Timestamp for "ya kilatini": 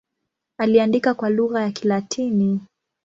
1.61-2.61